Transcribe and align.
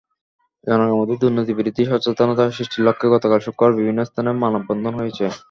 জনগণের 0.63 0.97
মধ্যে 0.99 1.15
দুর্নীতিবিরোধী 1.21 1.83
সচেতনতা 1.85 2.43
সৃষ্টির 2.49 2.85
লক্ষ্যে 2.87 3.11
গতকাল 3.13 3.39
শুক্রবার 3.41 3.77
বিভিন্ন 3.79 3.99
স্থানে 4.05 4.29
মানববন্ধন 4.43 4.93
হয়েছে। 4.99 5.25